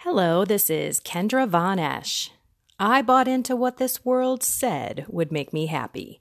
[0.00, 2.30] Hello, this is Kendra Von Esch.
[2.78, 6.20] I bought into what this world said would make me happy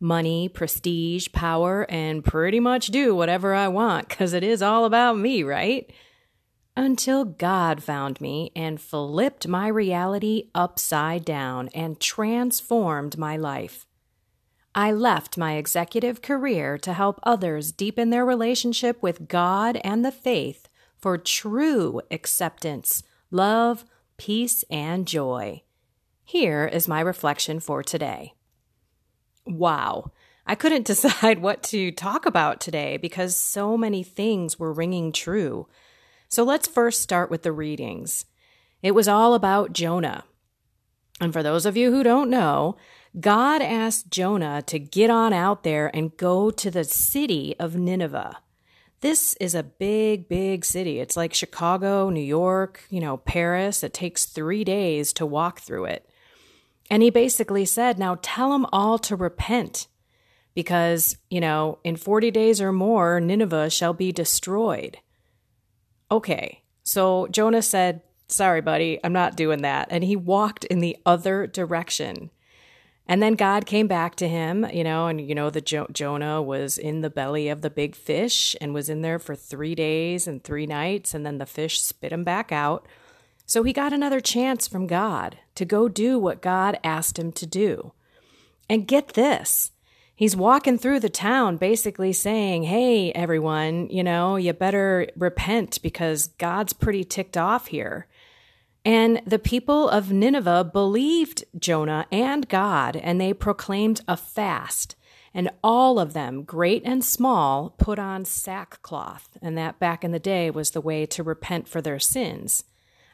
[0.00, 5.16] money, prestige, power, and pretty much do whatever I want because it is all about
[5.16, 5.90] me, right?
[6.76, 13.86] Until God found me and flipped my reality upside down and transformed my life.
[14.74, 20.12] I left my executive career to help others deepen their relationship with God and the
[20.12, 23.84] faith for true acceptance, love,
[24.16, 25.62] peace, and joy.
[26.24, 28.34] Here is my reflection for today.
[29.46, 30.12] Wow.
[30.46, 35.66] I couldn't decide what to talk about today because so many things were ringing true.
[36.28, 38.24] So let's first start with the readings.
[38.82, 40.24] It was all about Jonah.
[41.20, 42.76] And for those of you who don't know,
[43.20, 48.38] God asked Jonah to get on out there and go to the city of Nineveh.
[49.02, 51.00] This is a big, big city.
[51.00, 53.82] It's like Chicago, New York, you know, Paris.
[53.82, 56.08] It takes three days to walk through it.
[56.88, 59.88] And he basically said, Now tell them all to repent,
[60.54, 64.98] because, you know, in 40 days or more, Nineveh shall be destroyed.
[66.08, 69.88] Okay, so Jonah said, Sorry, buddy, I'm not doing that.
[69.90, 72.30] And he walked in the other direction.
[73.12, 76.40] And then God came back to him, you know, and you know, the jo- Jonah
[76.40, 80.26] was in the belly of the big fish and was in there for three days
[80.26, 81.12] and three nights.
[81.12, 82.88] And then the fish spit him back out.
[83.44, 87.44] So he got another chance from God to go do what God asked him to
[87.44, 87.92] do.
[88.70, 89.72] And get this
[90.14, 96.28] he's walking through the town basically saying, Hey, everyone, you know, you better repent because
[96.38, 98.06] God's pretty ticked off here.
[98.84, 104.96] And the people of Nineveh believed Jonah and God, and they proclaimed a fast.
[105.34, 109.38] And all of them, great and small, put on sackcloth.
[109.40, 112.64] And that back in the day was the way to repent for their sins.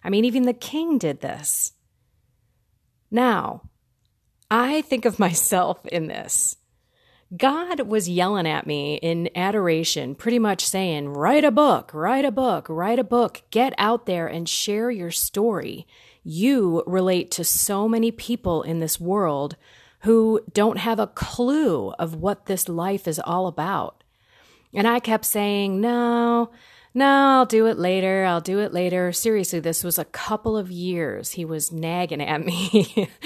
[0.02, 1.72] I mean, even the king did this.
[3.10, 3.62] Now,
[4.50, 6.56] I think of myself in this.
[7.36, 12.30] God was yelling at me in adoration, pretty much saying, Write a book, write a
[12.30, 15.86] book, write a book, get out there and share your story.
[16.24, 19.56] You relate to so many people in this world
[20.00, 24.02] who don't have a clue of what this life is all about.
[24.72, 26.50] And I kept saying, No,
[26.94, 28.24] no, I'll do it later.
[28.24, 29.12] I'll do it later.
[29.12, 33.10] Seriously, this was a couple of years he was nagging at me.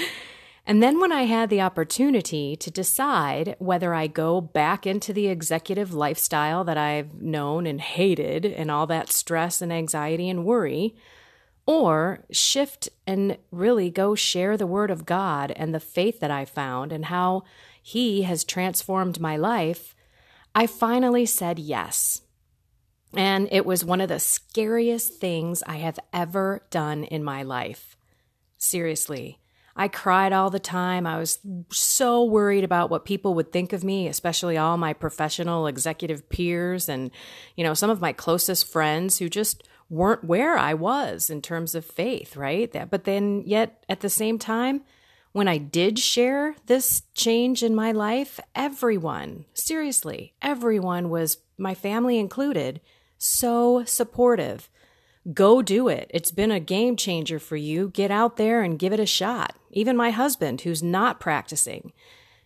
[0.65, 5.27] and then when I had the opportunity to decide whether I go back into the
[5.27, 10.95] executive lifestyle that I've known and hated and all that stress and anxiety and worry,
[11.65, 16.45] or shift and really go share the word of God and the faith that I
[16.45, 17.43] found and how
[17.81, 19.95] he has transformed my life,
[20.55, 22.21] I finally said yes.
[23.13, 27.97] And it was one of the scariest things I have ever done in my life.
[28.57, 29.39] Seriously.
[29.75, 31.07] I cried all the time.
[31.07, 31.39] I was
[31.71, 36.87] so worried about what people would think of me, especially all my professional executive peers
[36.87, 37.09] and,
[37.57, 41.75] you know, some of my closest friends who just weren't where I was in terms
[41.75, 42.71] of faith, right?
[42.89, 44.83] But then, yet at the same time,
[45.31, 52.19] when I did share this change in my life, everyone, seriously, everyone was, my family
[52.19, 52.79] included,
[53.17, 54.69] so supportive.
[55.31, 56.11] Go do it.
[56.13, 57.89] It's been a game changer for you.
[57.89, 59.55] Get out there and give it a shot.
[59.71, 61.93] Even my husband, who's not practicing,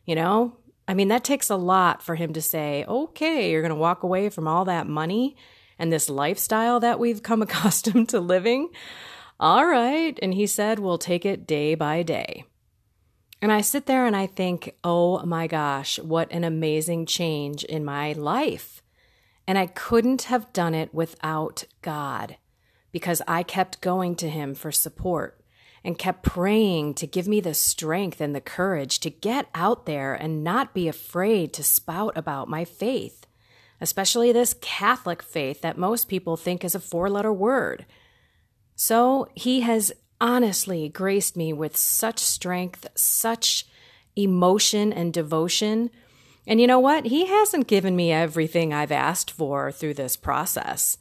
[0.05, 3.69] you know, I mean, that takes a lot for him to say, okay, you're going
[3.69, 5.35] to walk away from all that money
[5.79, 8.69] and this lifestyle that we've come accustomed to living.
[9.39, 10.17] All right.
[10.21, 12.45] And he said, we'll take it day by day.
[13.41, 17.83] And I sit there and I think, oh my gosh, what an amazing change in
[17.83, 18.81] my life.
[19.47, 22.37] And I couldn't have done it without God
[22.91, 25.39] because I kept going to Him for support
[25.83, 30.13] and kept praying to give me the strength and the courage to get out there
[30.13, 33.25] and not be afraid to spout about my faith,
[33.79, 37.85] especially this Catholic faith that most people think is a four letter word.
[38.75, 43.67] So He has honestly graced me with such strength, such
[44.15, 45.91] emotion and devotion
[46.47, 47.07] and you know what?
[47.07, 50.97] He hasn't given me everything I've asked for through this process.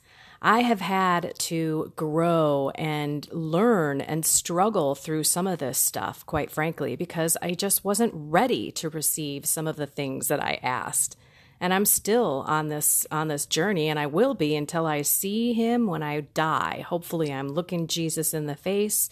[0.46, 6.52] I have had to grow and learn and struggle through some of this stuff, quite
[6.52, 11.16] frankly, because I just wasn't ready to receive some of the things that I asked.
[11.58, 15.52] And I'm still on this on this journey and I will be until I see
[15.52, 16.86] him when I die.
[16.88, 19.10] Hopefully I'm looking Jesus in the face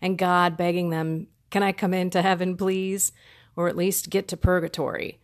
[0.00, 3.12] and God begging them, "Can I come into heaven, please?"
[3.54, 5.20] or at least get to purgatory.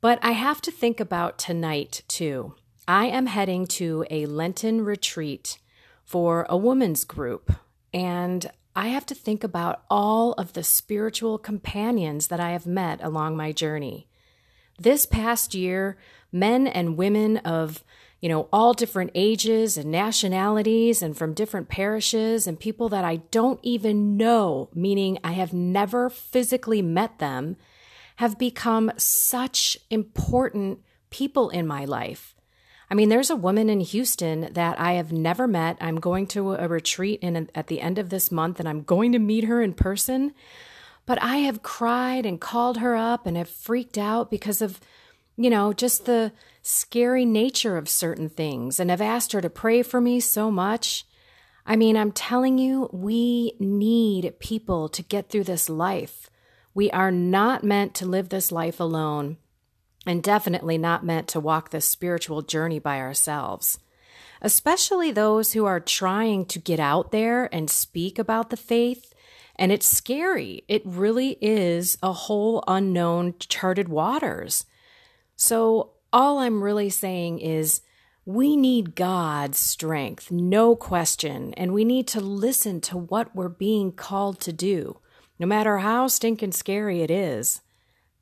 [0.00, 2.56] But I have to think about tonight too.
[2.90, 5.58] I am heading to a Lenten retreat
[6.06, 7.52] for a women's group.
[7.92, 13.00] And I have to think about all of the spiritual companions that I have met
[13.02, 14.08] along my journey.
[14.78, 15.98] This past year,
[16.32, 17.84] men and women of
[18.22, 23.16] you know, all different ages and nationalities and from different parishes and people that I
[23.30, 27.56] don't even know, meaning I have never physically met them,
[28.16, 30.80] have become such important
[31.10, 32.34] people in my life.
[32.90, 35.76] I mean, there's a woman in Houston that I have never met.
[35.80, 38.82] I'm going to a retreat in a, at the end of this month and I'm
[38.82, 40.32] going to meet her in person.
[41.04, 44.80] But I have cried and called her up and have freaked out because of,
[45.36, 46.32] you know, just the
[46.62, 51.04] scary nature of certain things and have asked her to pray for me so much.
[51.66, 56.30] I mean, I'm telling you, we need people to get through this life.
[56.74, 59.36] We are not meant to live this life alone
[60.08, 63.78] and definitely not meant to walk this spiritual journey by ourselves.
[64.40, 69.12] Especially those who are trying to get out there and speak about the faith.
[69.56, 70.64] And it's scary.
[70.66, 74.64] It really is a whole unknown, charted waters.
[75.36, 77.82] So, all I'm really saying is
[78.24, 81.52] we need God's strength, no question.
[81.54, 85.00] And we need to listen to what we're being called to do,
[85.38, 87.60] no matter how stinking scary it is.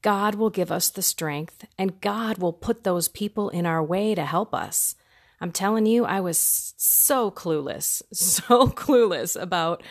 [0.06, 4.14] God will give us the strength, and God will put those people in our way
[4.14, 4.94] to help us.
[5.40, 9.82] I'm telling you, I was so clueless, so clueless about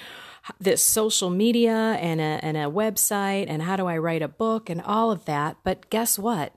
[0.58, 4.70] this social media and a, and a website and how do I write a book
[4.70, 5.58] and all of that.
[5.66, 6.54] But guess what?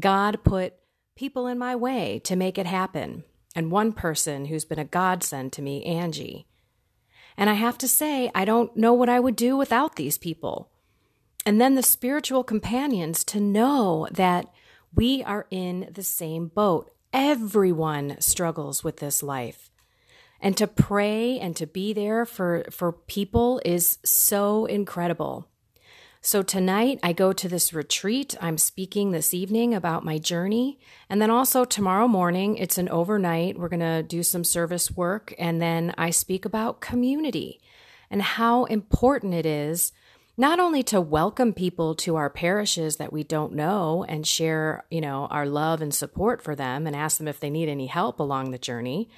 [0.00, 0.72] God put
[1.14, 3.24] people in my way to make it happen.
[3.54, 6.46] And one person who's been a godsend to me, Angie.
[7.36, 10.70] And I have to say, I don't know what I would do without these people.
[11.46, 14.52] And then the spiritual companions to know that
[14.94, 16.90] we are in the same boat.
[17.12, 19.70] Everyone struggles with this life.
[20.40, 25.48] And to pray and to be there for, for people is so incredible.
[26.20, 28.34] So tonight I go to this retreat.
[28.40, 30.78] I'm speaking this evening about my journey.
[31.10, 33.58] And then also tomorrow morning, it's an overnight.
[33.58, 35.34] We're going to do some service work.
[35.38, 37.60] And then I speak about community
[38.10, 39.92] and how important it is
[40.36, 45.00] not only to welcome people to our parishes that we don't know and share, you
[45.00, 48.18] know, our love and support for them and ask them if they need any help
[48.18, 49.08] along the journey,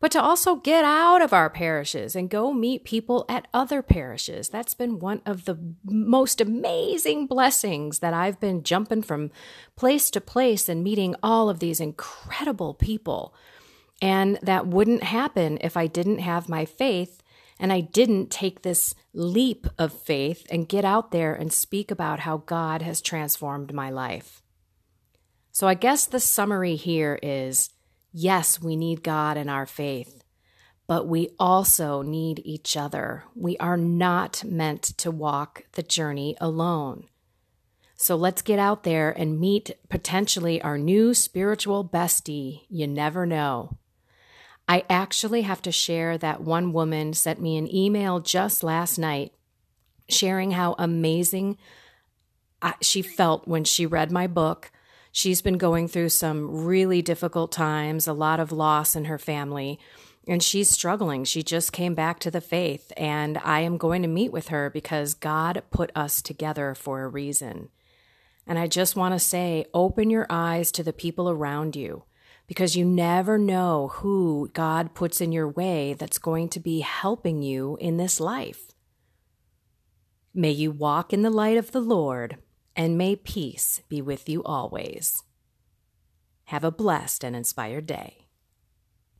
[0.00, 4.50] but to also get out of our parishes and go meet people at other parishes.
[4.50, 9.30] That's been one of the most amazing blessings that I've been jumping from
[9.74, 13.34] place to place and meeting all of these incredible people.
[14.00, 17.22] And that wouldn't happen if I didn't have my faith
[17.58, 22.20] and I didn't take this leap of faith and get out there and speak about
[22.20, 24.42] how God has transformed my life.
[25.50, 27.70] So I guess the summary here is
[28.12, 30.22] yes, we need God in our faith,
[30.86, 33.24] but we also need each other.
[33.34, 37.08] We are not meant to walk the journey alone.
[37.96, 42.62] So let's get out there and meet potentially our new spiritual bestie.
[42.68, 43.78] You never know.
[44.68, 49.32] I actually have to share that one woman sent me an email just last night
[50.10, 51.56] sharing how amazing
[52.80, 54.70] she felt when she read my book.
[55.10, 59.78] She's been going through some really difficult times, a lot of loss in her family,
[60.26, 61.24] and she's struggling.
[61.24, 64.68] She just came back to the faith, and I am going to meet with her
[64.68, 67.70] because God put us together for a reason.
[68.46, 72.04] And I just want to say open your eyes to the people around you
[72.48, 77.42] because you never know who God puts in your way that's going to be helping
[77.42, 78.72] you in this life.
[80.34, 82.38] May you walk in the light of the Lord,
[82.74, 85.22] and may peace be with you always.
[86.44, 88.27] Have a blessed and inspired day.